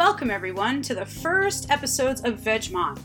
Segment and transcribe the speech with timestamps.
[0.00, 2.98] Welcome, everyone, to the first episodes of Vegemont,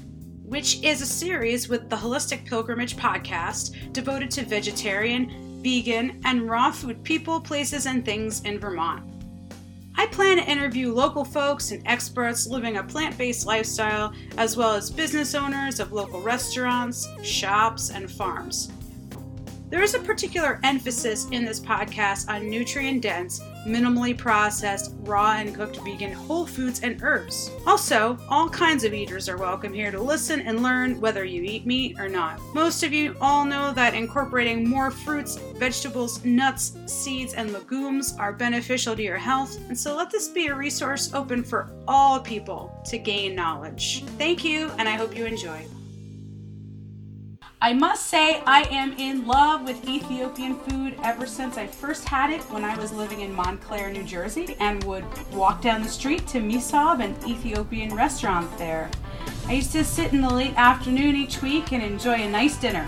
[0.45, 6.71] which is a series with the Holistic Pilgrimage podcast devoted to vegetarian, vegan, and raw
[6.71, 9.03] food people, places, and things in Vermont.
[9.95, 14.73] I plan to interview local folks and experts living a plant based lifestyle, as well
[14.73, 18.71] as business owners of local restaurants, shops, and farms.
[19.69, 25.53] There is a particular emphasis in this podcast on nutrient dense, minimally processed, raw and
[25.53, 27.51] cooked vegan whole foods and herbs.
[27.65, 31.65] Also, all kinds of eaters are welcome here to listen and learn whether you eat
[31.65, 32.39] meat or not.
[32.53, 38.33] Most of you all know that incorporating more fruits, vegetables, nuts, seeds, and legumes are
[38.33, 42.71] beneficial to your health, and so let this be a resource open for all people
[42.85, 44.03] to gain knowledge.
[44.17, 45.65] Thank you, and I hope you enjoy.
[47.61, 52.29] I must say, I am in love with Ethiopian food ever since I first had
[52.29, 56.27] it when I was living in Montclair, New Jersey, and would walk down the street
[56.27, 58.91] to Mesob, an Ethiopian restaurant there.
[59.47, 62.87] I used to sit in the late afternoon each week and enjoy a nice dinner.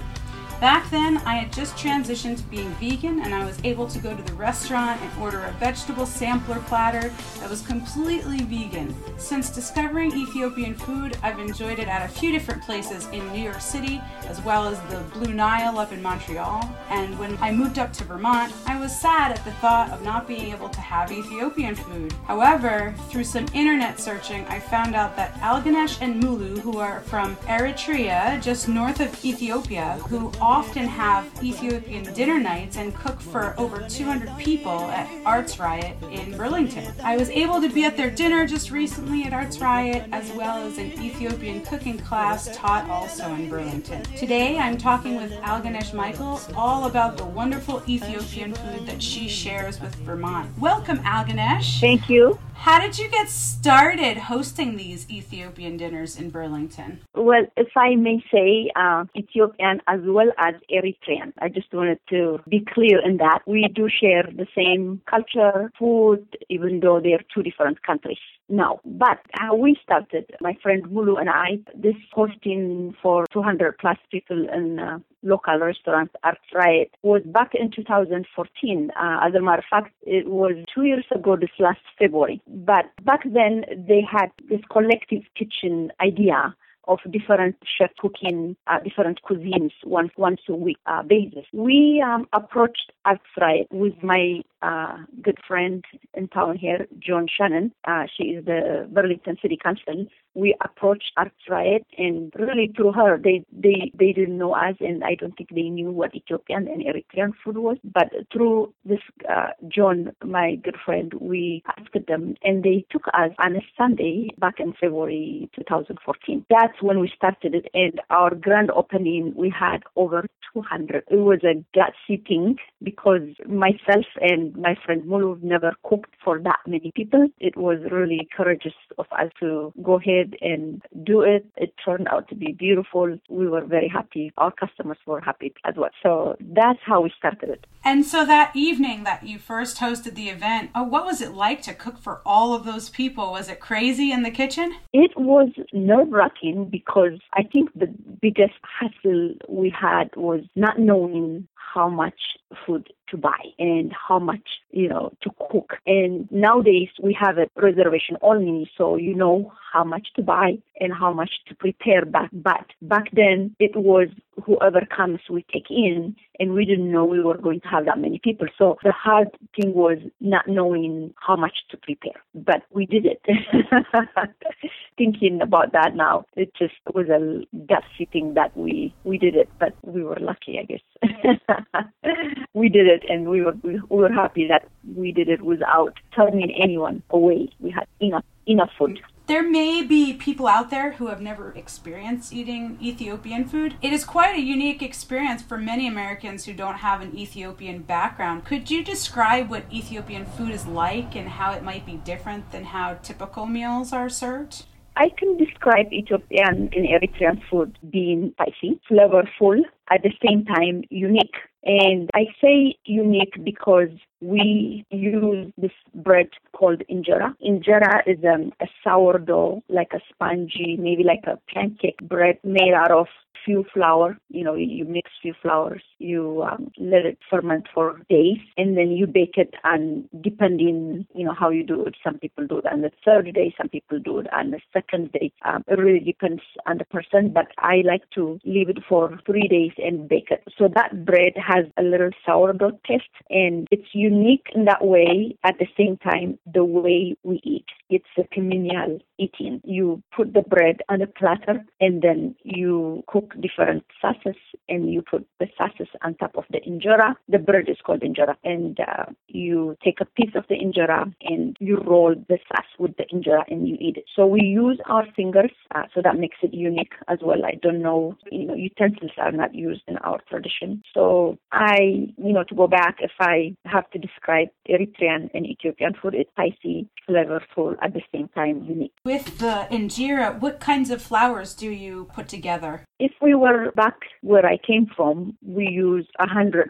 [0.60, 4.16] Back then, I had just transitioned to being vegan and I was able to go
[4.16, 8.96] to the restaurant and order a vegetable sampler platter that was completely vegan.
[9.20, 13.62] Since discovering Ethiopian food, I've enjoyed it at a few different places in New York
[13.62, 16.68] City, as well as the Blue Nile up in Montreal.
[16.90, 20.28] And when I moved up to Vermont, I was sad at the thought of not
[20.28, 22.14] being able to have Ethiopian food.
[22.26, 27.36] However, through some internet searching, I found out that Alganesh and Mulu, who are from
[27.46, 33.86] Eritrea, just north of Ethiopia, who often have Ethiopian dinner nights and cook for over
[33.90, 36.89] 200 people at Arts Riot in Burlington.
[37.04, 40.66] I was able to be at their dinner just recently at Arts Riot, as well
[40.66, 44.04] as an Ethiopian cooking class taught also in Burlington.
[44.16, 49.82] Today I'm talking with Alganesh Michael all about the wonderful Ethiopian food that she shares
[49.82, 50.50] with Vermont.
[50.58, 51.82] Welcome, Alganesh.
[51.82, 52.39] Thank you.
[52.60, 57.00] How did you get started hosting these Ethiopian dinners in Burlington?
[57.16, 61.34] Well, if I may say, uh, Ethiopian as well as Eritrean.
[61.40, 63.40] I just wanted to be clear in that.
[63.46, 68.17] We do share the same culture, food, even though they're two different countries
[68.50, 68.80] now.
[68.86, 74.48] But how we started, my friend Mulu and I, this hosting for 200 plus people
[74.50, 78.92] in uh, local restaurant Art Riot was back in 2014.
[78.96, 82.42] Uh, as a matter of fact, it was two years ago this last February.
[82.48, 86.56] But back then they had this collective kitchen idea
[86.88, 91.46] of different chef cooking uh, different cuisines once once a week uh, basis.
[91.54, 97.72] We um, approached Arts Riot with my uh, good friend in town here, Joan Shannon.
[97.86, 100.06] Uh, she is the Burlington City Council.
[100.34, 105.04] We approached Arts Riot, and really through her, they they they didn't know us, and
[105.04, 107.78] I don't think they knew what Ethiopian and Eritrean food was.
[107.84, 113.32] But through this uh, John, my good friend, we asked them, and they took us
[113.40, 116.46] on a Sunday back in February 2014.
[116.50, 117.67] That's when we started it.
[117.73, 121.04] And our grand opening, we had over 200.
[121.10, 126.60] It was a gut thing because myself and my friend Mulu never cooked for that
[126.68, 127.28] many people.
[127.40, 131.46] It was really courageous of us to go ahead and do it.
[131.56, 133.18] It turned out to be beautiful.
[133.30, 134.31] We were very happy.
[134.38, 135.90] Our customers were happy as well.
[136.04, 137.68] So that's how we started it.
[137.84, 141.62] And so that evening that you first hosted the event, oh, what was it like
[141.64, 143.31] to cook for all of those people?
[143.31, 144.75] Was it crazy in the kitchen?
[144.94, 151.48] It was nerve wracking because I think the biggest hassle we had was not knowing
[151.77, 152.19] how much
[152.65, 155.74] food to buy and how much, you know, to cook.
[155.86, 160.92] And nowadays we have a reservation only, so you know how much to buy and
[160.94, 162.30] how much to prepare back.
[162.33, 164.07] But back then it was
[164.44, 168.00] whoever comes we take in and we didn't know we were going to have that
[168.00, 168.48] many people.
[168.57, 172.21] So the hard thing was not knowing how much to prepare.
[172.33, 173.21] But we did it.
[174.98, 179.50] Thinking about that now, it just was a gutsy thing that we we did it,
[179.60, 180.81] but we were lucky, I guess.
[182.54, 186.51] we did it, and we were we were happy that we did it without turning
[186.51, 187.50] anyone away.
[187.60, 189.00] We had enough enough food.
[189.28, 193.75] There may be people out there who have never experienced eating Ethiopian food.
[193.81, 198.46] It is quite a unique experience for many Americans who don't have an Ethiopian background.
[198.46, 202.64] Could you describe what Ethiopian food is like and how it might be different than
[202.64, 204.64] how typical meals are served?
[204.96, 209.62] I can describe Ethiopian and Eritrean food being spicy, flavorful,
[209.92, 211.36] at the same time unique.
[211.68, 213.90] And I say unique because
[214.22, 217.36] we use this bread called injera.
[217.46, 222.92] Injera is um, a sourdough, like a spongy, maybe like a pancake bread made out
[222.92, 223.08] of
[223.48, 224.18] few flour.
[224.30, 225.82] You know, you mix few flours.
[225.98, 229.54] You um, let it ferment for days, and then you bake it.
[229.64, 233.34] And depending, you know, how you do it, some people do it on the third
[233.34, 235.32] day, some people do it on the second day.
[235.46, 239.48] Um, it really depends on the person, but I like to leave it for three
[239.48, 240.44] days and bake it.
[240.58, 245.38] So that bread has a little sourdough taste, and it's unique in that way.
[245.44, 249.62] At the same time, the way we eat, it's a communal eating.
[249.63, 254.36] You put the bread on a platter, and then you cook different sauces,
[254.69, 257.16] and you put the sauces on top of the injera.
[257.28, 261.56] The bread is called injera, and uh, you take a piece of the injera and
[261.60, 264.06] you roll the sauce with the injera and you eat it.
[264.16, 267.45] So we use our fingers, uh, so that makes it unique as well.
[267.45, 270.81] I don't know, you know, utensils are not used in our tradition.
[270.94, 275.94] So I, you know, to go back, if I have to describe Eritrean and Ethiopian
[276.01, 278.94] food, it's spicy, flavorful, at the same time unique.
[279.04, 282.86] With the injera, what kinds of flours do you put together?
[283.00, 286.70] If we were back where I came from, we use 100%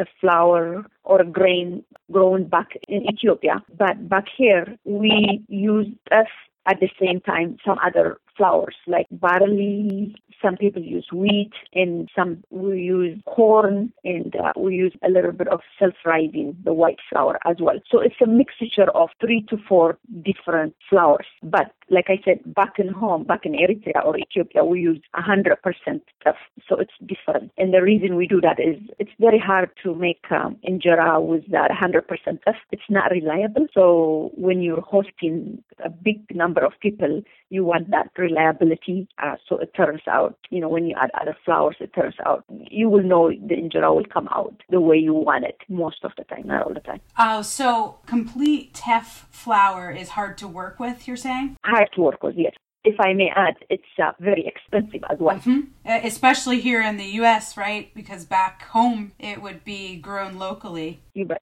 [0.00, 3.62] of flour or grain grown back in Ethiopia.
[3.76, 6.28] But back here, we use us
[6.66, 10.14] at the same time some other flours like barley.
[10.42, 15.32] Some people use wheat, and some we use corn, and uh, we use a little
[15.32, 17.78] bit of self-rising, the white flour as well.
[17.90, 21.26] So it's a mixture of three to four different flours.
[21.42, 25.56] But like I said, back in home, back in Eritrea or Ethiopia, we use 100%
[26.24, 26.34] teff.
[26.68, 27.52] So it's different.
[27.58, 31.48] And the reason we do that is it's very hard to make um, injera with
[31.50, 32.56] that 100% teff.
[32.72, 33.66] It's not reliable.
[33.72, 39.08] So when you're hosting a big number of people, you want that reliability.
[39.22, 42.44] Uh, so it turns out, you know, when you add other flours, it turns out
[42.48, 46.12] you will know the injera will come out the way you want it most of
[46.16, 47.00] the time, not all the time.
[47.18, 51.56] Oh, so complete teff flour is hard to work with, you're saying?
[51.64, 52.54] Hard to work with, yes
[52.86, 55.36] if I may add, it's uh, very expensive as well.
[55.36, 55.60] Mm-hmm.
[55.84, 57.92] Especially here in the U.S., right?
[57.94, 61.00] Because back home it would be grown locally.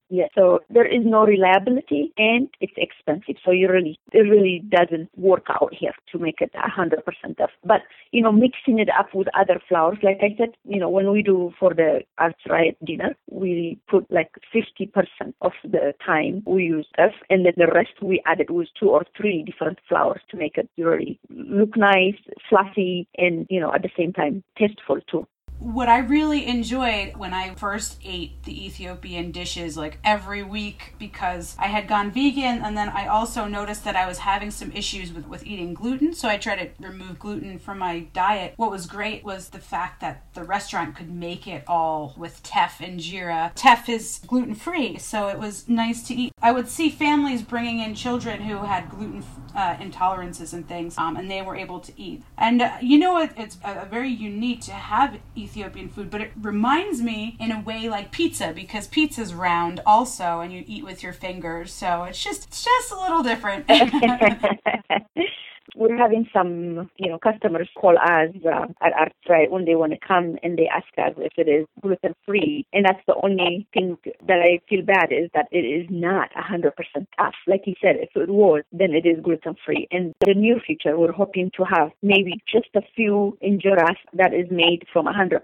[0.09, 3.37] Yeah, so there is no reliability and it's expensive.
[3.45, 7.51] So you really, it really doesn't work out here to make it hundred percent of.
[7.65, 7.83] But
[8.13, 11.23] you know, mixing it up with other flours, like I said, you know, when we
[11.23, 16.65] do for the Arts Riot dinner, we put like fifty percent of the time we
[16.65, 20.37] use teff, and then the rest we added with two or three different flours to
[20.37, 22.17] make it really look nice,
[22.49, 25.27] fluffy, and you know, at the same time tasteful too
[25.59, 31.57] what I really enjoyed when I first ate the Ethiopian dishes like every week because
[31.59, 35.13] I had gone vegan and then I also noticed that I was having some issues
[35.13, 36.13] with, with eating gluten.
[36.13, 38.53] So I tried to remove gluten from my diet.
[38.57, 42.79] What was great was the fact that the restaurant could make it all with teff
[42.79, 43.53] injera.
[43.55, 46.33] Teff is gluten free, so it was nice to eat.
[46.43, 49.25] I would see families bringing in children who had gluten
[49.55, 52.23] uh, intolerances and things, um, and they were able to eat.
[52.37, 56.33] And uh, you know, it, it's uh, very unique to have Ethiopian food, but it
[56.41, 61.03] reminds me in a way like pizza because pizza's round also, and you eat with
[61.03, 61.73] your fingers.
[61.73, 63.67] So it's just it's just a little different.
[65.75, 69.93] we're having some, you know, customers call us uh, at Arts Riot when they want
[69.93, 72.67] to come and they ask us if it is gluten free.
[72.73, 73.97] And that's the only thing
[74.27, 76.73] that I feel bad is that it is not 100%
[77.19, 77.35] teff.
[77.47, 79.89] Like you said, if it was, then it is gluten free.
[79.91, 84.51] And the near future, we're hoping to have maybe just a few injeras that is
[84.51, 85.41] made from 100%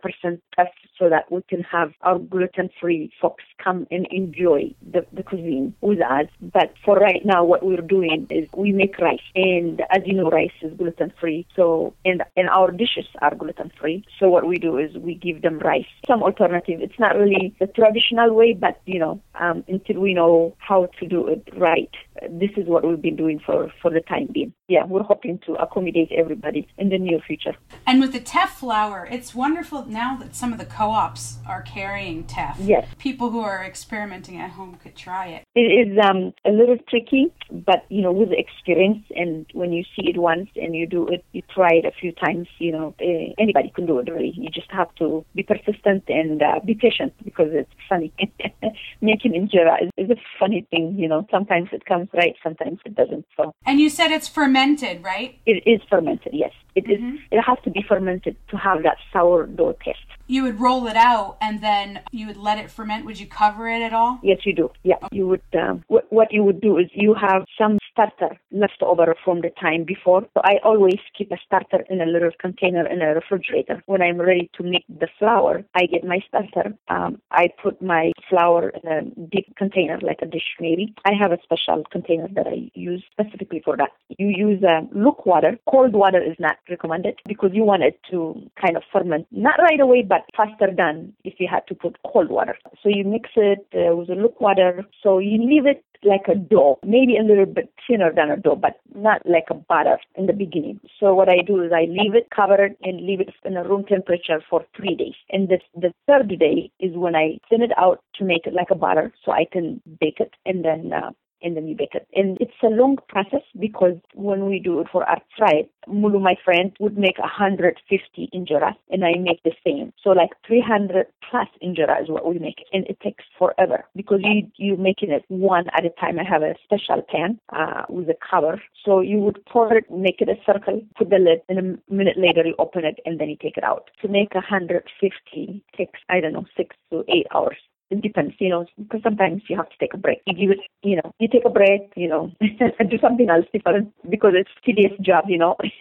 [0.57, 0.69] teff
[0.99, 5.75] so that we can have our gluten free folks come and enjoy the, the cuisine
[5.81, 6.27] with us.
[6.41, 9.19] But for right now, what we're doing is we make rice.
[9.35, 11.47] And as you know, rice is gluten free.
[11.55, 14.05] So, and, and our dishes are gluten free.
[14.19, 16.81] So what we do is we give them rice, some alternative.
[16.81, 21.07] It's not really the traditional way, but you know, um, until we know how to
[21.07, 21.91] do it right,
[22.31, 24.53] this is what we've been doing for, for the time being.
[24.69, 27.55] Yeah, we're hoping to accommodate everybody in the near future.
[27.87, 32.25] And with the teff flour, it's wonderful now that some of the co-ops are carrying
[32.25, 32.59] teff.
[32.61, 32.87] Yes.
[32.99, 35.45] People who are experimenting at home could try it.
[35.55, 40.09] It is um, a little tricky, but you know, with experience and when you see
[40.09, 43.33] it once and you do it, you try it a few times, you know, eh,
[43.37, 44.33] anybody can do it really.
[44.37, 48.13] You just have to be persistent and uh, be patient because it's funny.
[49.01, 51.27] Making injera is, is a funny thing, you know.
[51.33, 53.27] Sometimes it comes right, sometimes it doesn't.
[53.37, 53.53] So.
[53.67, 55.37] And you said it's fermented, right?
[55.47, 56.53] It is fermented, yes.
[56.77, 57.17] It mm-hmm.
[57.17, 59.99] is, It has to be fermented to have that sourdough taste.
[60.31, 63.05] You would roll it out and then you would let it ferment.
[63.05, 64.21] Would you cover it at all?
[64.23, 64.71] Yes, you do.
[64.85, 65.43] Yeah, you would.
[65.61, 69.51] Um, what, what you would do is you have some starter left over from the
[69.61, 70.23] time before.
[70.35, 73.83] So I always keep a starter in a little container in a refrigerator.
[73.87, 76.75] When I'm ready to make the flour, I get my starter.
[76.89, 80.95] Um, I put my flour in a deep container, like a dish maybe.
[81.05, 83.91] I have a special container that I use specifically for that.
[84.19, 85.59] You use uh, luke water.
[85.71, 89.81] Cold water is not recommended because you want it to kind of ferment, not right
[89.81, 92.57] away, but faster than if you had to put cold water.
[92.83, 94.85] So you mix it uh, with the luke water.
[95.03, 98.57] So you leave it like a dough, maybe a little bit thinner than a dough,
[98.57, 100.81] but not like a butter in the beginning.
[100.99, 103.85] So what I do is I leave it covered and leave it in a room
[103.85, 105.15] temperature for three days.
[105.31, 108.71] And this, the third day is when I thin it out to make it like
[108.71, 111.11] a butter so I can bake it and then uh,
[111.43, 112.07] and then you bake it.
[112.15, 116.37] And it's a long process because when we do it for our fried, Mulu, my
[116.45, 119.93] friend, would make 150 injera and I make the same.
[120.03, 122.65] So like 300 plus injera is what we make.
[122.73, 126.19] And it takes forever because you, you're making it one at a time.
[126.19, 128.61] I have a special pan uh, with a cover.
[128.85, 132.19] So you would pour it, make it a circle, put the lid, and a minute
[132.19, 133.91] later you open it and then you take it out.
[134.03, 137.57] To make 150 takes, I don't know, six to eight hours
[137.91, 140.21] it depends, you know, because sometimes you have to take a break.
[140.27, 144.33] You you know, you take a break, you know, and do something else different because
[144.35, 145.57] it's tedious job, you know.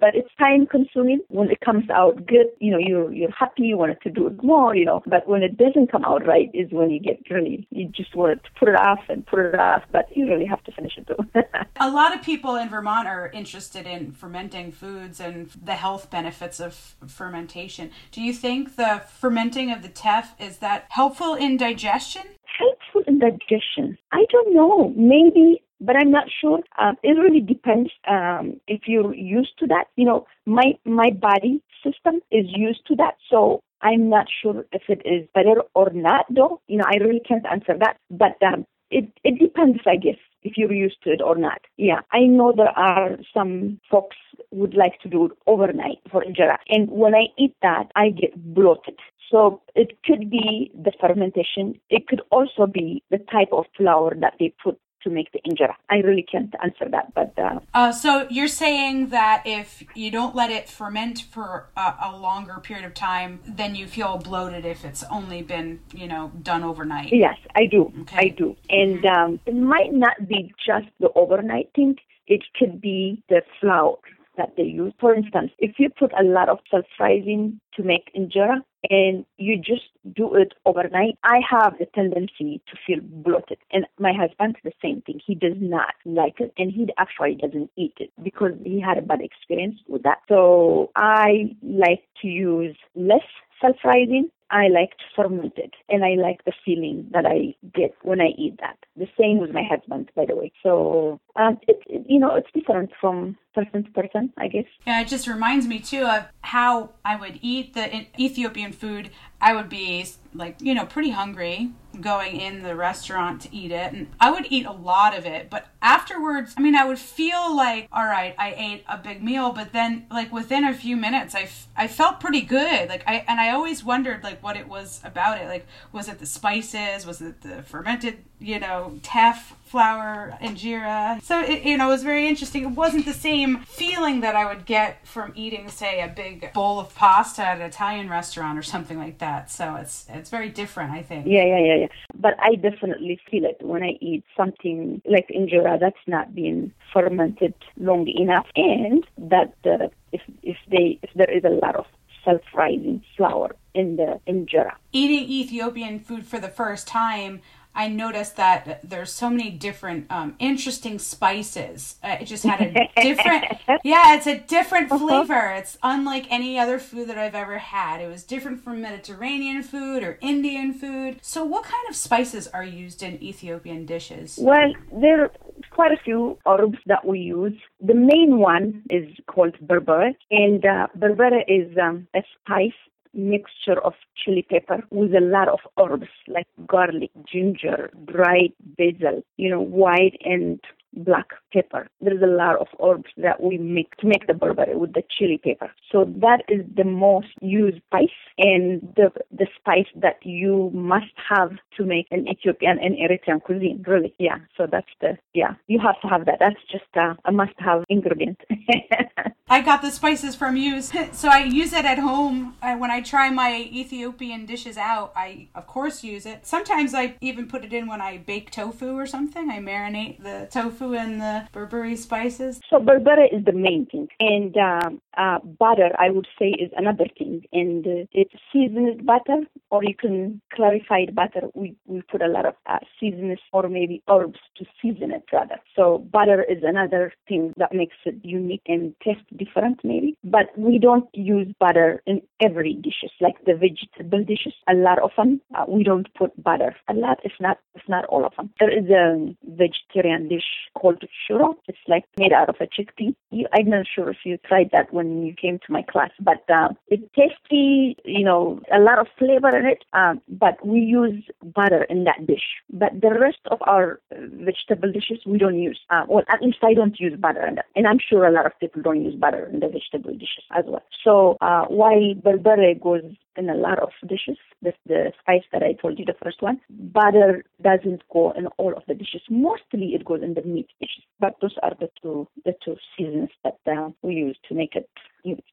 [0.00, 1.20] but it's time consuming.
[1.28, 4.42] When it comes out good, you know, you're you're happy, you wanted to do it
[4.42, 5.02] more, you know.
[5.06, 8.42] But when it doesn't come out right is when you get really you just want
[8.42, 11.06] to put it off and put it off, but you really have to finish it
[11.06, 11.42] too.
[11.80, 16.58] a lot of people in Vermont are interested in fermenting foods and the health benefits
[16.58, 16.74] of
[17.06, 17.90] fermentation.
[18.10, 22.22] Do you think the fermenting of the teff is that helpful in digestion?
[22.58, 23.98] Helpful in digestion.
[24.12, 24.92] I don't know.
[24.96, 26.60] Maybe but I'm not sure.
[26.78, 29.86] Um, it really depends um, if you're used to that.
[29.96, 34.82] You know, my my body system is used to that, so I'm not sure if
[34.88, 36.26] it is better or not.
[36.30, 37.96] Though, you know, I really can't answer that.
[38.10, 41.60] But um, it it depends, I guess, if you're used to it or not.
[41.76, 44.18] Yeah, I know there are some folks
[44.52, 48.32] would like to do it overnight for injera, and when I eat that, I get
[48.54, 48.98] bloated.
[49.32, 51.80] So it could be the fermentation.
[51.88, 55.74] It could also be the type of flour that they put to make the injera.
[55.90, 57.32] I really can't answer that, but.
[57.36, 62.16] Uh, uh, so you're saying that if you don't let it ferment for a, a,
[62.16, 66.62] longer period of time, then you feel bloated if it's only been, you know, done
[66.62, 67.12] overnight.
[67.12, 67.92] Yes, I do.
[68.02, 68.16] Okay.
[68.16, 71.96] I do, and um, it might not be just the overnight thing.
[72.28, 73.98] It could be the flour
[74.36, 74.92] that they use.
[75.00, 79.84] For instance, if you put a lot of self-rising to make injera and you just
[80.14, 83.58] do it overnight, I have the tendency to feel bloated.
[83.70, 85.20] And my husband, the same thing.
[85.24, 89.02] He does not like it and he actually doesn't eat it because he had a
[89.02, 90.18] bad experience with that.
[90.28, 93.20] So I like to use less
[93.60, 98.58] self-rising I like fermented and I like the feeling that I get when I eat
[98.60, 98.76] that.
[98.96, 100.52] The same with my husband, by the way.
[100.62, 104.66] So um, it, it, you know, it's different from person to person, I guess.
[104.86, 109.10] Yeah, it just reminds me too of how I would eat the Ethiopian food.
[109.42, 113.92] I would be like, you know, pretty hungry going in the restaurant to eat it
[113.92, 117.54] and I would eat a lot of it but afterwards I mean I would feel
[117.54, 121.34] like all right I ate a big meal but then like within a few minutes
[121.34, 124.68] I, f- I felt pretty good like I and I always wondered like what it
[124.68, 129.54] was about it like was it the spices was it the fermented you know teff
[129.72, 131.22] flour injera.
[131.22, 132.62] So it, you know, it was very interesting.
[132.64, 136.78] It wasn't the same feeling that I would get from eating, say, a big bowl
[136.78, 139.50] of pasta at an Italian restaurant or something like that.
[139.50, 141.26] So it's it's very different, I think.
[141.26, 141.86] Yeah, yeah, yeah, yeah.
[142.14, 147.54] But I definitely feel it when I eat something like injera that's not been fermented
[147.78, 151.86] long enough, and that uh, if if they if there is a lot of
[152.24, 154.74] self-rising flour in the injera.
[154.92, 157.40] Eating Ethiopian food for the first time
[157.74, 161.96] I noticed that there's so many different um, interesting spices.
[162.02, 163.44] Uh, it just had a different,
[163.84, 165.06] yeah, it's a different uh-huh.
[165.06, 165.50] flavor.
[165.56, 168.00] It's unlike any other food that I've ever had.
[168.00, 171.18] It was different from Mediterranean food or Indian food.
[171.22, 174.38] So, what kind of spices are used in Ethiopian dishes?
[174.40, 175.30] Well, there are
[175.70, 177.58] quite a few herbs that we use.
[177.80, 182.72] The main one is called berbere, and uh, berbere is um, a spice
[183.14, 189.50] mixture of chili pepper with a lot of herbs like garlic, ginger, dried basil, you
[189.50, 190.60] know, white and
[190.94, 191.88] black pepper.
[192.00, 195.38] There's a lot of herbs that we make to make the berbere with the chili
[195.42, 195.72] pepper.
[195.90, 201.50] So that is the most used spice and the the spice that you must have
[201.76, 203.84] to make an Ethiopian and Eritrean cuisine.
[203.86, 204.38] Really, yeah.
[204.56, 205.54] So that's the yeah.
[205.66, 206.38] You have to have that.
[206.40, 208.40] That's just a, a must-have ingredient.
[209.48, 210.80] I got the spices from you,
[211.12, 212.56] so I use it at home.
[212.62, 216.46] when I try my Ethiopian dishes out, I of course use it.
[216.46, 219.50] Sometimes I even put it in when I bake tofu or something.
[219.50, 222.60] I marinate the tofu and the berbere spices?
[222.70, 227.06] So berbere is the main thing, and um, uh, butter I would say is another
[227.18, 231.48] thing, and uh, it's seasoned butter, or you can clarified butter.
[231.54, 235.56] We we put a lot of uh, seasonings or maybe herbs to season it rather.
[235.76, 240.78] So butter is another thing that makes it unique and taste different maybe, but we
[240.78, 244.54] don't use butter in every dishes like the vegetable dishes.
[244.68, 246.74] A lot of them uh, we don't put butter.
[246.88, 248.50] A lot, it's not it's not all of them.
[248.60, 251.56] There is a vegetarian dish called shiro.
[251.68, 253.14] It's like made out of a chickpea.
[253.30, 256.42] You, I'm not sure if you tried that when you came to my class, but
[256.50, 257.96] uh, it's tasty.
[258.04, 259.84] You know, a lot of flavor in it.
[259.92, 262.46] Um, but we use butter in that dish.
[262.72, 265.80] But the rest of our vegetable dishes we don't use.
[265.90, 268.46] Uh, well, at least I don't use butter in that, and I'm sure a lot
[268.46, 270.82] of people don't use butter in the vegetable dishes as well.
[271.04, 273.02] So uh, why berbere goes
[273.36, 274.38] in a lot of dishes.
[274.60, 276.60] That's the spice that I told you, the first one.
[276.70, 279.22] Butter doesn't go in all of the dishes.
[279.30, 281.04] Mostly it goes in the meat dishes.
[281.20, 284.88] But those are the two the two seasons that uh, we use to make it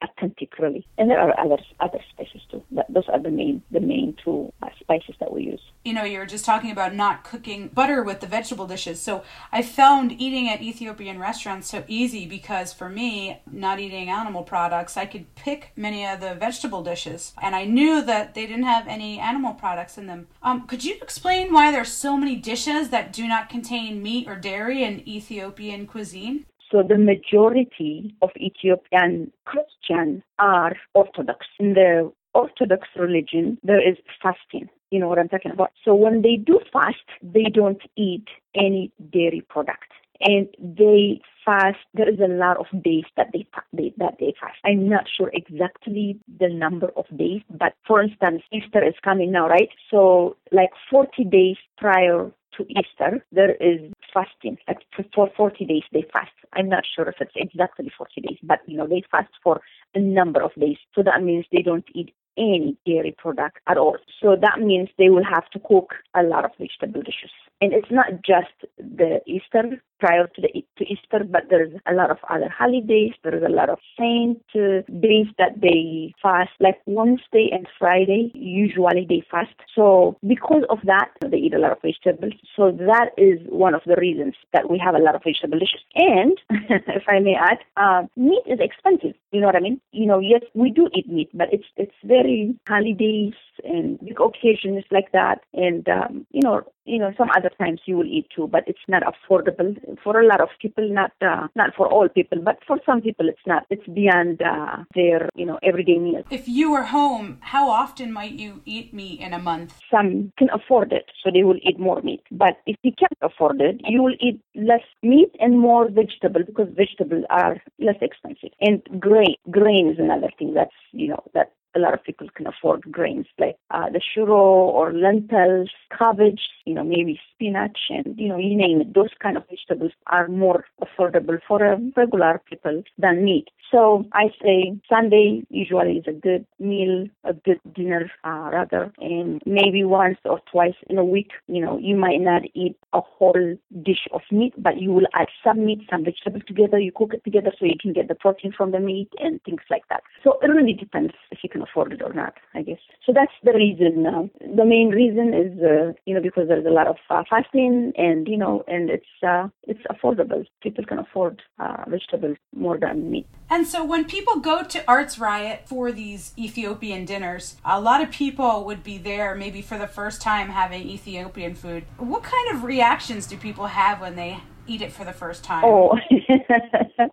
[0.01, 0.85] authentic, really.
[0.97, 2.63] And there are other other spices too.
[2.89, 5.61] Those are the main the main two uh, spices that we use.
[5.85, 9.01] You know, you were just talking about not cooking butter with the vegetable dishes.
[9.01, 14.43] So I found eating at Ethiopian restaurants so easy because for me, not eating animal
[14.43, 18.63] products, I could pick many of the vegetable dishes, and I knew that they didn't
[18.63, 20.27] have any animal products in them.
[20.41, 24.35] Um, could you explain why there's so many dishes that do not contain meat or
[24.35, 26.45] dairy in Ethiopian cuisine?
[26.71, 31.45] So the majority of Ethiopian Christians are Orthodox.
[31.59, 34.69] In the Orthodox religion, there is fasting.
[34.91, 35.71] You know what I'm talking about?
[35.83, 41.77] So when they do fast, they don't eat any dairy product and they fast.
[41.93, 44.57] There is a lot of days that they, they that they fast.
[44.65, 49.47] I'm not sure exactly the number of days, but for instance, Easter is coming now,
[49.47, 49.69] right?
[49.89, 54.57] So like 40 days prior to Easter, there is fasting.
[54.67, 54.79] Like
[55.13, 56.31] for 40 days, they fast.
[56.53, 59.61] I'm not sure if it's exactly 40 days, but you know they fast for
[59.95, 60.77] a number of days.
[60.95, 63.97] So that means they don't eat any dairy product at all.
[64.21, 67.31] So that means they will have to cook a lot of vegetable dishes.
[67.61, 70.49] And it's not just the Easter prior to the
[70.79, 73.13] to Easter, but there's a lot of other holidays.
[73.23, 78.31] There's a lot of saint uh, days that they fast, like Wednesday and Friday.
[78.33, 79.55] Usually they fast.
[79.75, 82.33] So because of that, they eat a lot of vegetables.
[82.55, 85.81] So that is one of the reasons that we have a lot of vegetable dishes.
[85.95, 86.37] And
[86.69, 89.15] if I may add, uh, meat is expensive.
[89.31, 89.79] You know what I mean?
[89.91, 94.83] You know, yes, we do eat meat, but it's it's very holidays and big occasions
[94.91, 98.47] like that, and um, you know, you know, some other times you will eat too,
[98.47, 100.68] but it's not affordable for a lot of people.
[100.77, 103.65] Not uh, not for all people, but for some people, it's not.
[103.69, 106.23] It's beyond uh, their you know everyday meal.
[106.29, 109.75] If you were home, how often might you eat meat in a month?
[109.91, 112.23] Some can afford it, so they will eat more meat.
[112.31, 116.67] But if you can't afford it, you will eat less meat and more vegetable because
[116.75, 118.51] vegetables are less expensive.
[118.61, 122.47] And grain, grain is another thing that's you know that a lot of people can
[122.47, 128.27] afford grains like uh, the shiro or lentils, cabbage, you know, maybe spinach, and you
[128.27, 128.93] know, you name it.
[128.93, 131.59] Those kind of vegetables are more affordable for
[131.95, 133.47] regular people than meat.
[133.71, 139.41] So I say Sunday usually is a good meal, a good dinner uh, rather, and
[139.45, 141.31] maybe once or twice in a week.
[141.47, 145.27] You know, you might not eat a whole dish of meat, but you will add
[145.43, 146.79] some meat, some vegetable together.
[146.79, 149.61] You cook it together so you can get the protein from the meat and things
[149.69, 150.01] like that.
[150.23, 152.79] So it really depends if you can afford it or not, I guess.
[153.05, 154.05] So that's the reason.
[154.05, 154.23] Uh,
[154.55, 158.27] the main reason is, uh, you know, because there's a lot of uh, fasting and,
[158.27, 160.45] you know, and it's, uh, it's affordable.
[160.61, 163.27] People can afford uh, vegetables more than meat.
[163.49, 168.11] And so when people go to Arts Riot for these Ethiopian dinners, a lot of
[168.11, 171.85] people would be there maybe for the first time having Ethiopian food.
[171.97, 175.63] What kind of reactions do people have when they eat it for the first time?
[175.65, 175.97] Oh,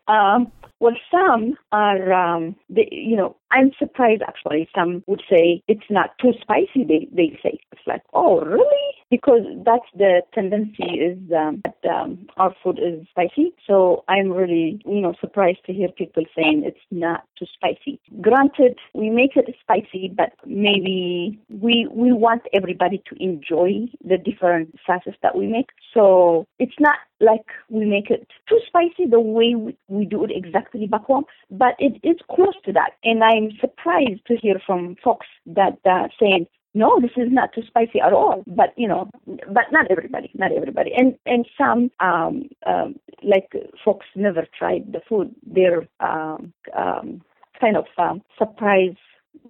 [0.12, 4.68] um, well, some are, um, they, you know, I'm surprised actually.
[4.74, 6.84] Some would say it's not too spicy.
[6.84, 8.92] They they say it's like, oh, really?
[9.10, 13.54] Because that's the tendency is um, that um, our food is spicy.
[13.66, 18.00] So I'm really, you know, surprised to hear people saying it's not too spicy.
[18.20, 24.74] Granted, we make it spicy, but maybe we we want everybody to enjoy the different
[24.86, 25.70] sauces that we make.
[25.94, 30.30] So it's not like we make it too spicy the way we, we do it
[30.34, 32.90] exactly back home, but it is close to that.
[33.04, 37.62] And I'm surprised to hear from folks that uh, saying, no, this is not too
[37.66, 38.44] spicy at all.
[38.46, 43.50] But you know, but not everybody, not everybody, and and some um, um, like
[43.84, 45.34] folks never tried the food.
[45.46, 47.22] They're um, um,
[47.58, 48.98] kind of um, surprised,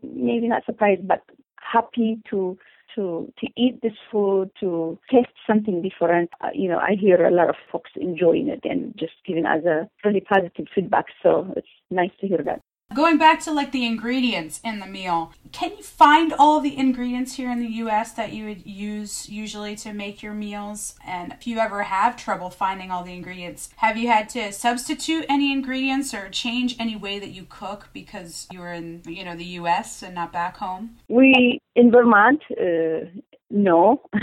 [0.02, 1.22] maybe not surprised, but
[1.60, 2.56] happy to
[2.94, 6.30] to to eat this food, to taste something different.
[6.40, 9.64] Uh, you know, I hear a lot of folks enjoying it and just giving us
[9.64, 11.06] a really positive feedback.
[11.22, 12.62] So it's nice to hear that.
[12.94, 17.34] Going back to like the ingredients in the meal, can you find all the ingredients
[17.34, 20.94] here in the US that you would use usually to make your meals?
[21.06, 25.26] And if you ever have trouble finding all the ingredients, have you had to substitute
[25.28, 29.36] any ingredients or change any way that you cook because you were in, you know,
[29.36, 30.96] the US and not back home?
[31.08, 33.10] We in Vermont, uh,
[33.50, 34.00] no.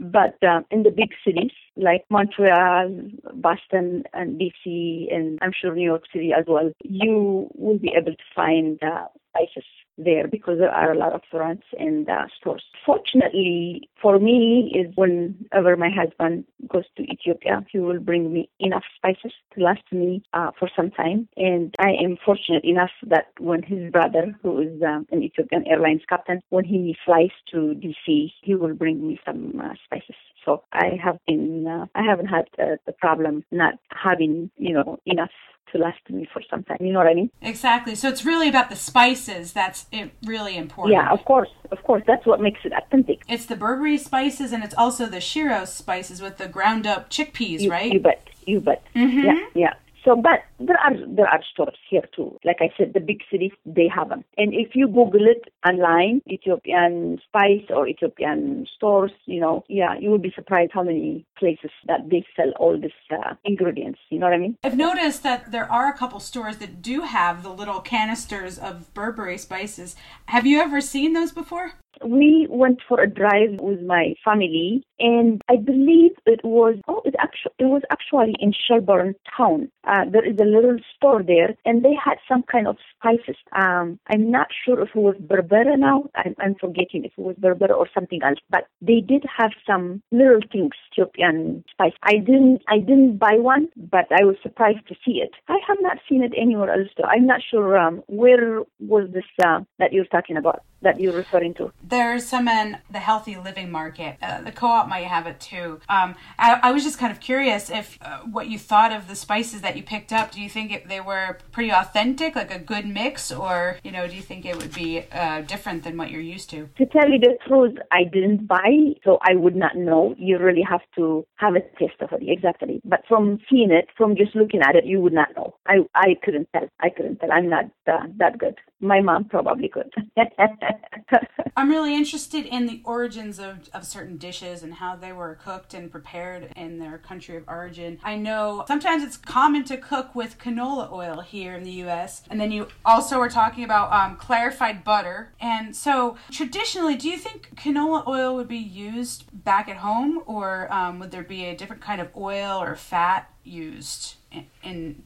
[0.00, 5.84] but um, in the big cities like Montreal, Boston, and DC, and I'm sure New
[5.84, 9.64] York City as well, you will be able to find uh, spices
[9.98, 12.64] there because there are a lot of restaurants and uh, stores.
[12.84, 18.84] Fortunately for me is whenever my husband goes to Ethiopia, he will bring me enough
[18.96, 21.28] spices to last me uh, for some time.
[21.36, 26.02] And I am fortunate enough that when his brother, who is um, an Ethiopian Airlines
[26.08, 30.16] captain, when he flies to DC, he will bring me some uh, spices.
[30.44, 34.98] So I have been, uh, I haven't had uh, the problem not having, you know,
[35.04, 35.30] enough
[35.72, 36.78] to last me for some time.
[36.80, 37.30] You know what I mean?
[37.42, 37.94] Exactly.
[37.94, 39.86] So it's really about the spices that's
[40.24, 40.94] really important.
[40.94, 42.02] Yeah, of course, of course.
[42.06, 43.22] That's what makes it authentic.
[43.28, 47.60] It's the Berbere spices and it's also the Shiro spices with the ground up chickpeas,
[47.60, 47.92] you, right?
[47.92, 48.28] You bet.
[48.46, 48.82] You bet.
[48.94, 49.24] Mm-hmm.
[49.24, 49.74] Yeah, yeah.
[50.04, 52.38] So, but there are there are stores here too.
[52.44, 54.24] Like I said, the big cities they have them.
[54.36, 60.10] And if you Google it online, Ethiopian spice or Ethiopian stores, you know, yeah, you
[60.10, 64.00] will be surprised how many places that they sell all these uh, ingredients.
[64.10, 64.56] You know what I mean?
[64.64, 68.92] I've noticed that there are a couple stores that do have the little canisters of
[68.94, 69.96] Berbere spices.
[70.26, 71.72] Have you ever seen those before?
[72.04, 77.14] We went for a drive with my family and I believe it was oh it
[77.18, 79.70] actually it was actually in Shelburne town.
[79.84, 83.36] Uh, there is a little store there and they had some kind of spices.
[83.52, 86.04] Um, I'm not sure if it was Berbera now.
[86.14, 88.38] I'm, I'm forgetting if it was Berbera or something else.
[88.50, 91.92] But they did have some little things, Ethiopian spice.
[92.02, 95.30] I didn't I didn't buy one, but I was surprised to see it.
[95.48, 96.88] I have not seen it anywhere else.
[96.96, 97.04] Though.
[97.04, 101.54] I'm not sure um, where was this uh, that you're talking about that you're referring
[101.54, 101.72] to.
[101.82, 104.16] There's some in the healthy living market.
[104.22, 105.80] Uh, the co-op might have it too.
[105.88, 109.16] Um, I, I, was just kind of curious if uh, what you thought of the
[109.16, 110.30] spices that you picked up.
[110.30, 114.06] Do you think it, they were pretty authentic, like a good mix, or you know,
[114.06, 116.68] do you think it would be uh, different than what you're used to?
[116.78, 120.14] To tell you the truth, I didn't buy, so I would not know.
[120.18, 122.80] You really have to have a taste of it exactly.
[122.84, 125.54] But from seeing it, from just looking at it, you would not know.
[125.66, 126.68] I I couldn't tell.
[126.80, 127.32] I couldn't tell.
[127.32, 128.56] I'm not uh, that good.
[128.80, 129.92] My mom probably could.
[131.56, 135.74] I'm really interested in the origins of, of certain dishes and how they were cooked
[135.74, 137.98] and prepared in their country of origin.
[138.04, 142.40] I know sometimes it's common to cook with canola oil here in the US, and
[142.40, 145.32] then you also were talking about um, clarified butter.
[145.40, 150.72] And so, traditionally, do you think canola oil would be used back at home, or
[150.72, 155.02] um, would there be a different kind of oil or fat used in, in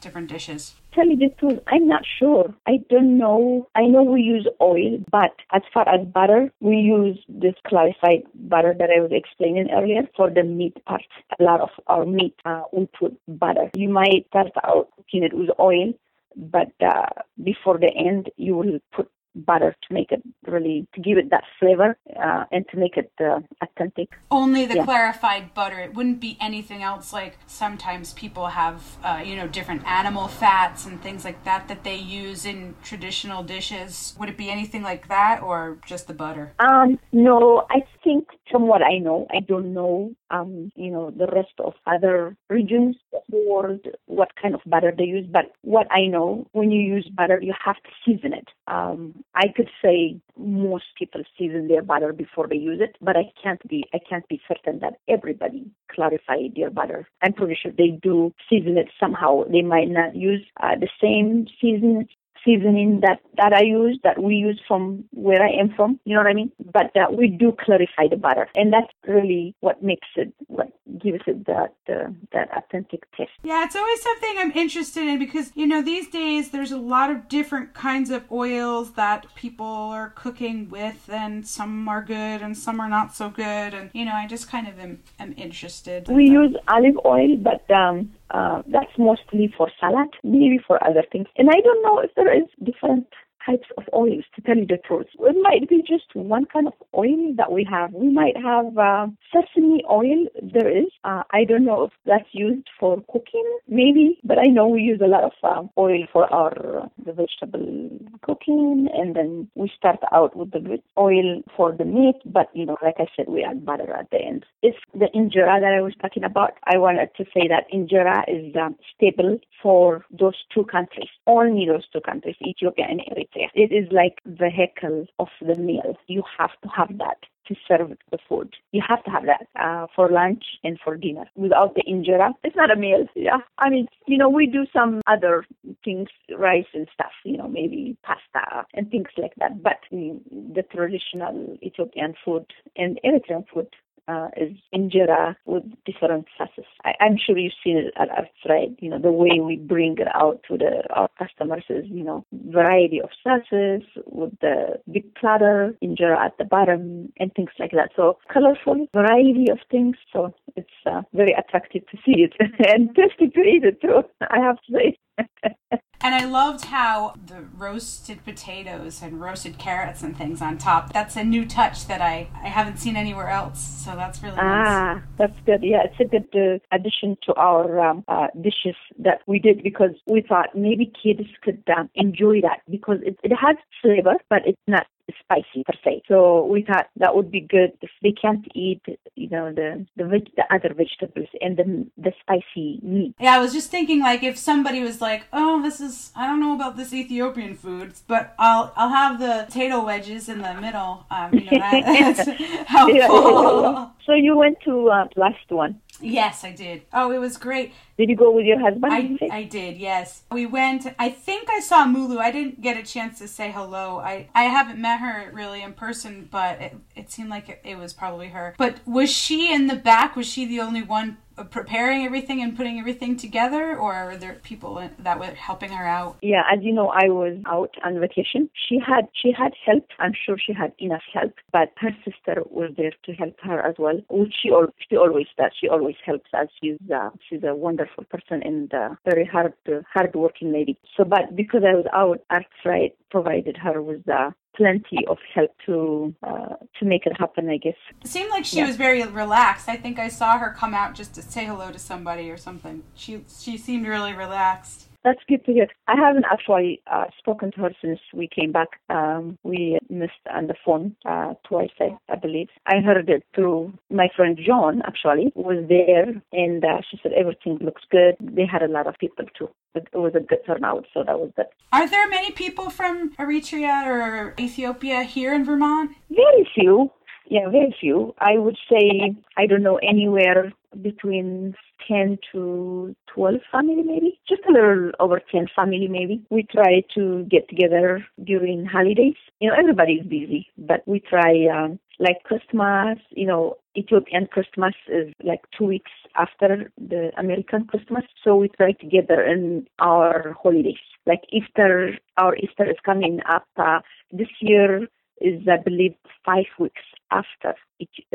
[0.00, 0.74] different dishes?
[0.94, 2.54] Tell you the truth, I'm not sure.
[2.66, 3.68] I don't know.
[3.74, 8.74] I know we use oil, but as far as butter, we use this clarified butter
[8.78, 11.02] that I was explaining earlier for the meat part.
[11.38, 13.70] A lot of our meat, uh, we put butter.
[13.74, 15.92] You might start out cooking it with oil,
[16.36, 17.06] but uh,
[17.42, 21.44] before the end, you will put butter to make it really to give it that
[21.58, 24.10] flavor uh, and to make it uh, authentic.
[24.30, 24.84] Only the yeah.
[24.84, 25.78] clarified butter.
[25.78, 27.12] It wouldn't be anything else.
[27.12, 31.84] Like sometimes people have, uh, you know, different animal fats and things like that that
[31.84, 34.14] they use in traditional dishes.
[34.18, 36.52] Would it be anything like that, or just the butter?
[36.58, 41.26] Um, no, I think from what I know, I don't know, um, you know, the
[41.26, 45.26] rest of other regions of the world what kind of butter they use.
[45.30, 48.48] But what I know, when you use butter, you have to season it.
[48.66, 53.32] Um, I could say most people season their butter before they use it, but I
[53.42, 57.08] can't be I can't be certain that everybody clarify their butter.
[57.22, 59.44] I'm pretty sure they do season it somehow.
[59.44, 62.08] They might not use uh, the same season
[62.44, 65.98] seasoning that that I use that we use from where I am from.
[66.04, 66.52] You know what I mean?
[66.72, 71.22] But uh, we do clarify the butter, and that's really what makes it what gives
[71.26, 73.32] it that uh, that authentic taste.
[73.42, 77.10] Yeah, it's always something I'm interested in because you know these days there's a lot
[77.10, 82.56] of different kinds of oils that people are cooking with, and some are good and
[82.56, 86.08] some are not so good, and you know I just kind of am, am interested.
[86.08, 91.28] We use olive oil, but um, uh, that's mostly for salad, maybe for other things.
[91.36, 93.06] And I don't know if there is different
[93.44, 95.06] types of oils, to tell you the truth.
[95.18, 97.92] It might be just one kind of oil that we have.
[97.92, 100.90] We might have uh, sesame oil, there is.
[101.04, 105.00] Uh, I don't know if that's used for cooking, maybe, but I know we use
[105.02, 107.90] a lot of uh, oil for our the vegetable
[108.22, 112.78] cooking, and then we start out with the oil for the meat, but you know,
[112.82, 114.46] like I said, we add butter at the end.
[114.62, 116.52] It's the injera that I was talking about.
[116.64, 121.86] I wanted to say that injera is um, stable for those two countries, only those
[121.92, 123.33] two countries, Ethiopia and Eritrea.
[123.54, 125.96] It is like vehicle of the meal.
[126.06, 128.54] You have to have that to serve the food.
[128.72, 131.26] You have to have that uh, for lunch and for dinner.
[131.36, 133.06] Without the injera, it's not a meal.
[133.14, 135.44] Yeah, I mean, you know, we do some other
[135.84, 137.12] things, rice and stuff.
[137.24, 139.62] You know, maybe pasta and things like that.
[139.62, 140.20] But mm,
[140.54, 143.68] the traditional Ethiopian food and Eritrean food
[144.08, 146.64] uh, is injera with different sauces.
[146.84, 148.76] I, am sure you've seen it at Arts Riot?
[148.80, 152.24] You know, the way we bring it out to the our customers is, you know,
[152.32, 157.90] variety of sauces with the big platter, injera at the bottom, and things like that.
[157.96, 159.96] So colorful variety of things.
[160.12, 162.34] So it's uh, very attractive to see it
[162.68, 164.02] and tasty to eat it too.
[164.20, 164.98] I have to say.
[166.04, 170.92] And I loved how the roasted potatoes and roasted carrots and things on top.
[170.92, 173.58] That's a new touch that I, I haven't seen anywhere else.
[173.58, 175.62] So that's really ah, that's good.
[175.62, 179.92] Yeah, it's a good uh, addition to our um, uh, dishes that we did because
[180.06, 184.60] we thought maybe kids could um, enjoy that because it, it has flavor, but it's
[184.66, 184.86] not
[185.20, 186.02] spicy per se.
[186.08, 188.82] So we thought that would be good if they can't eat,
[189.14, 193.14] you know, the the, veg- the other vegetables and the the spicy meat.
[193.20, 196.40] Yeah, I was just thinking like if somebody was like, "Oh, this is I don't
[196.40, 201.06] know about this Ethiopian food, but I'll I'll have the potato wedges in the middle."
[201.10, 201.84] Um, you know, that,
[202.26, 202.96] that's helpful.
[202.96, 203.88] Yeah, yeah, yeah.
[204.06, 205.80] So you went to uh, last one.
[206.04, 206.82] Yes, I did.
[206.92, 207.72] Oh, it was great.
[207.96, 208.92] Did you go with your husband?
[208.92, 210.22] I, I did, yes.
[210.30, 212.18] We went, I think I saw Mulu.
[212.18, 213.98] I didn't get a chance to say hello.
[213.98, 217.78] I, I haven't met her really in person, but it, it seemed like it, it
[217.78, 218.54] was probably her.
[218.58, 220.16] But was she in the back?
[220.16, 221.18] Was she the only one
[221.50, 226.16] preparing everything and putting everything together, or are there people that were helping her out?
[226.22, 228.48] Yeah, as you know, I was out on vacation.
[228.68, 229.86] She had she had help.
[229.98, 233.74] I'm sure she had enough help, but her sister was there to help her as
[233.78, 235.52] well, which she al- she always does.
[235.60, 236.48] She always helps us.
[236.62, 240.78] She's uh, she's a wonderful person and uh, very hard uh, hard working lady.
[240.96, 245.52] So, but because I was out, Arts Riot provided her with uh, plenty of help
[245.66, 247.48] to uh, to make it happen.
[247.48, 247.80] I guess.
[248.02, 248.66] It seemed like she yeah.
[248.66, 249.68] was very relaxed.
[249.68, 252.82] I think I saw her come out just to say hello to somebody or something.
[252.94, 254.88] She she seemed really relaxed.
[255.04, 255.68] That's good to hear.
[255.86, 258.80] I haven't actually uh, spoken to her since we came back.
[258.88, 262.48] Um, we missed on the phone uh, twice, I, I, believe.
[262.66, 267.12] I heard it through my friend John, actually, who was there, and uh, she said
[267.12, 268.16] everything looks good.
[268.18, 269.50] They had a lot of people too.
[269.74, 271.46] It was a good turnout, so that was good.
[271.72, 275.90] Are there many people from Eritrea or Ethiopia here in Vermont?
[276.08, 276.90] Very few.
[277.26, 278.14] Yeah, very few.
[278.18, 281.54] I would say, I don't know, anywhere between
[281.88, 284.20] 10 to 12 family maybe?
[284.28, 286.22] Just a little over 10 family maybe.
[286.30, 289.16] We try to get together during holidays.
[289.40, 295.12] You know everybody's busy but we try um, like christmas you know ethiopian christmas is
[295.22, 298.04] like two weeks after the american christmas.
[298.22, 300.84] So we try together in our holidays.
[301.06, 303.80] Like easter our easter is coming up uh,
[304.12, 304.88] this year
[305.20, 307.54] is i believe five weeks after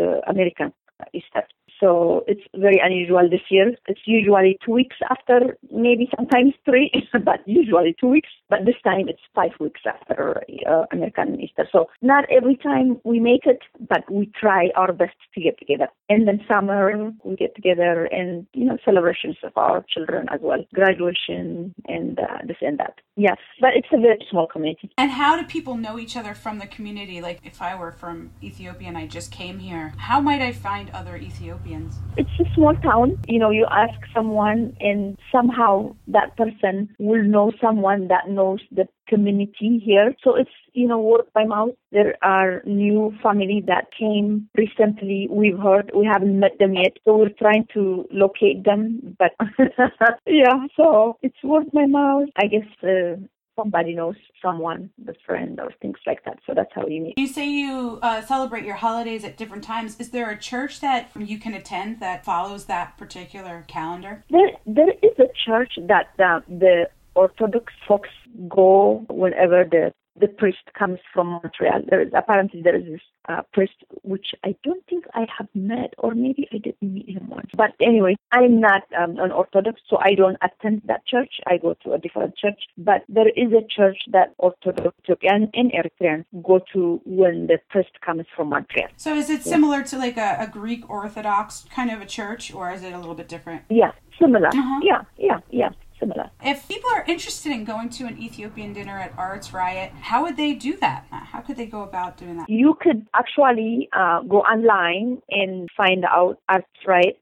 [0.01, 0.73] uh, american
[1.13, 1.43] easter
[1.79, 3.73] so it's very unusual this year.
[3.87, 6.91] It's usually two weeks after, maybe sometimes three,
[7.23, 8.29] but usually two weeks.
[8.49, 11.67] But this time it's five weeks after uh, American Easter.
[11.71, 15.87] So not every time we make it, but we try our best to get together.
[16.09, 20.65] And then summer we get together and you know celebrations of our children as well,
[20.73, 22.95] graduation and uh, this and that.
[23.15, 24.91] Yes, but it's a very small community.
[24.97, 27.21] And how do people know each other from the community?
[27.21, 30.89] Like if I were from Ethiopia and I just came here, how might I find
[30.91, 31.68] other Ethiopians?
[32.17, 33.11] It's a small town.
[33.27, 38.87] You know, you ask someone and somehow that person will know someone that knows the
[39.07, 40.13] community here.
[40.23, 41.75] So it's, you know, word by mouth.
[41.91, 45.27] There are new family that came recently.
[45.31, 46.97] We've heard, we haven't met them yet.
[47.05, 49.15] So we're trying to locate them.
[49.17, 49.31] But
[50.27, 52.27] yeah, so it's word by mouth.
[52.35, 53.15] I guess uh,
[53.59, 56.39] somebody knows someone, the friend, or things like that.
[56.45, 57.17] So that's how you meet.
[57.17, 59.99] You say you uh, celebrate your holidays at different times.
[59.99, 64.23] Is there a church that you can attend that follows that particular calendar?
[64.29, 68.09] There, there is a church that uh, the Orthodox folks
[68.47, 71.81] go whenever the the priest comes from Montreal.
[71.89, 75.93] There is apparently there is this uh, priest which I don't think I have met,
[75.97, 77.49] or maybe I did meet him once.
[77.55, 81.33] But anyway, I'm not um, an Orthodox, so I don't attend that church.
[81.47, 82.59] I go to a different church.
[82.77, 87.91] But there is a church that Orthodox and, and Eritreans go to when the priest
[88.05, 88.89] comes from Montreal.
[88.97, 92.71] So is it similar to like a, a Greek Orthodox kind of a church, or
[92.71, 93.63] is it a little bit different?
[93.69, 94.47] Yeah, similar.
[94.47, 94.79] Uh-huh.
[94.83, 95.69] Yeah, yeah, yeah
[96.09, 96.31] similar.
[96.43, 100.37] If people are interested in going to an Ethiopian dinner at Arts Riot, how would
[100.37, 101.05] they do that?
[101.09, 102.49] How could they go about doing that?
[102.49, 107.19] You could actually uh, go online and find out Arts Riot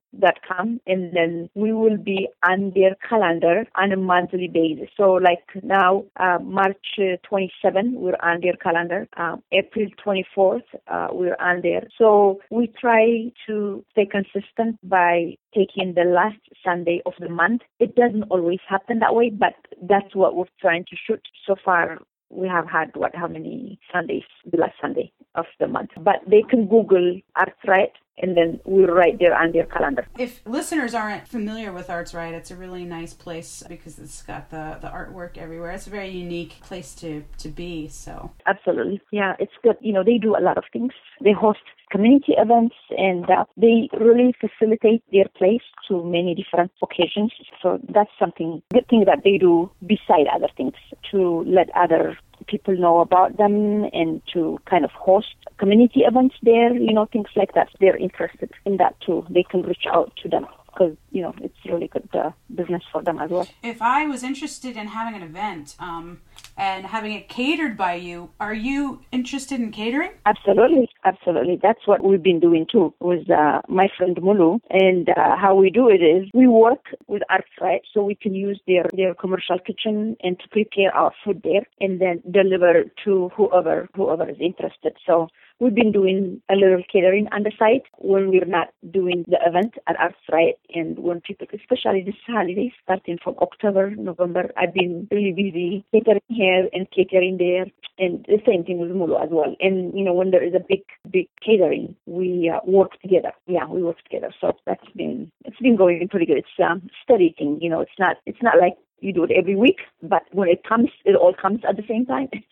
[0.47, 4.89] com and then we will be on their calendar on a monthly basis.
[4.97, 9.07] So like now, uh, March uh, 27, we're on their calendar.
[9.17, 11.87] Uh, April 24th, uh, we're on there.
[11.97, 17.61] So we try to stay consistent by taking the last Sunday of the month.
[17.79, 21.21] It doesn't always happen that way, but that's what we're trying to shoot.
[21.45, 21.99] So far,
[22.29, 25.91] we have had what how many Sundays the last Sunday of the month.
[25.97, 30.05] But they can Google Arts Riot and then we're right there on their calendar.
[30.17, 34.49] If listeners aren't familiar with Arts Riot, it's a really nice place because it's got
[34.49, 35.71] the, the artwork everywhere.
[35.71, 37.87] It's a very unique place to, to be.
[37.87, 39.77] So absolutely, yeah, it's good.
[39.81, 40.93] You know, they do a lot of things.
[41.21, 41.59] They host
[41.91, 47.31] community events and uh, they really facilitate their place to many different occasions.
[47.61, 50.73] So that's something good thing that they do beside other things
[51.11, 56.73] to let other people know about them and to kind of host community events there,
[56.73, 57.69] you know, things like that.
[57.79, 59.25] They're interested in that too.
[59.29, 63.01] They can reach out to them because you know it's really good uh, business for
[63.01, 63.47] them as well.
[63.63, 66.21] If I was interested in having an event um,
[66.57, 70.11] and having it catered by you, are you interested in catering?
[70.25, 71.59] Absolutely, absolutely.
[71.61, 74.59] That's what we've been doing too with uh, my friend Mulu.
[74.69, 77.21] And uh, how we do it is we work with
[77.61, 81.65] Riot, so we can use their their commercial kitchen and to prepare our food there,
[81.79, 84.93] and then deliver to whoever whoever is interested.
[85.05, 85.27] So
[85.59, 89.73] We've been doing a little catering on the site when we're not doing the event
[89.87, 89.95] at
[90.31, 95.83] Riot and when people, especially this holiday, starting from October, November, I've been really busy
[95.91, 97.65] catering here and catering there
[97.99, 99.55] and the same thing with Mulu as well.
[99.59, 103.31] And, you know, when there is a big, big catering, we uh, work together.
[103.47, 104.33] Yeah, we work together.
[104.39, 106.37] So that's been, it's been going pretty good.
[106.37, 109.55] It's um, steady thing, you know, it's not, it's not like you do it every
[109.55, 112.29] week, but when it comes, it all comes at the same time.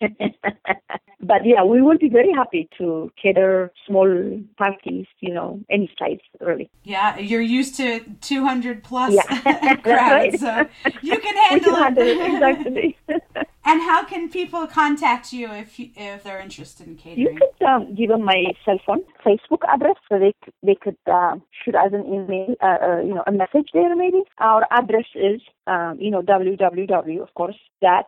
[1.20, 6.18] but yeah, we will be very happy to cater small parties, you know, any size
[6.40, 6.70] really.
[6.84, 9.76] Yeah, you're used to 200 plus yeah.
[9.82, 10.66] crowds, so
[11.02, 12.34] you can handle it.
[12.34, 12.96] Exactly.
[13.66, 17.20] And how can people contact you if you, if they're interested in catering?
[17.20, 21.34] You could um, give them my cell phone, Facebook address, so they they could uh,
[21.64, 24.22] shoot us an email, uh, uh, you know, a message there maybe.
[24.38, 28.06] Our address is, um, you know, www, of course, dot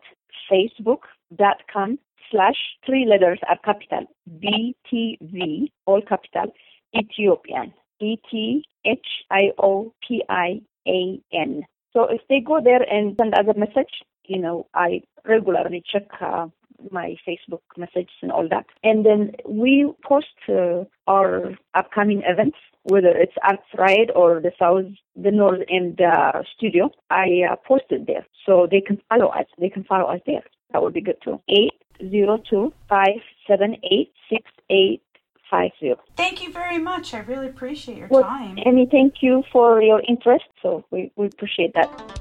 [0.51, 1.99] facebook.com
[2.31, 6.53] slash three letters are capital BTV, all capital,
[6.97, 11.65] Ethiopian, E T H I O P I A N.
[11.93, 13.91] So if they go there and send us a message,
[14.29, 16.47] you know, I regularly check uh,
[16.91, 18.67] my Facebook messages and all that.
[18.85, 24.85] And then we post uh, our upcoming events, whether it's Arts Riot or the South,
[25.17, 26.91] the North End uh, studio.
[27.11, 28.27] I uh, post it there.
[28.47, 29.47] So they can follow us.
[29.59, 30.45] They can follow us there.
[30.73, 31.41] That would be good too.
[31.49, 36.03] 802 578 6850.
[36.17, 37.15] Thank you very much.
[37.15, 38.59] I really appreciate your well, time.
[38.67, 40.45] Amy, thank you for your interest.
[40.63, 42.21] So we, we appreciate that.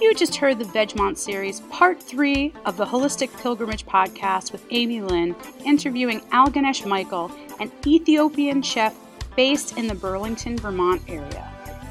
[0.00, 5.00] You just heard the Vegemont series, part three of the Holistic Pilgrimage podcast with Amy
[5.00, 7.30] Lynn, interviewing Alganesh Michael,
[7.60, 8.96] an Ethiopian chef
[9.36, 11.48] based in the Burlington, Vermont area.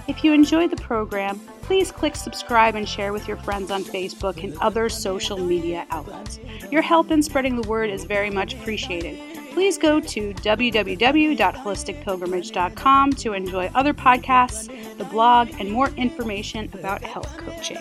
[0.09, 4.43] If you enjoyed the program, please click subscribe and share with your friends on Facebook
[4.43, 6.39] and other social media outlets.
[6.69, 9.17] Your help in spreading the word is very much appreciated.
[9.53, 17.37] Please go to www.holisticpilgrimage.com to enjoy other podcasts, the blog, and more information about health
[17.37, 17.77] coaching.